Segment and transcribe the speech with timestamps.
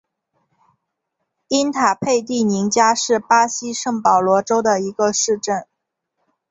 [1.47, 5.67] 伊塔佩蒂宁加是巴西圣保罗州的一个市镇。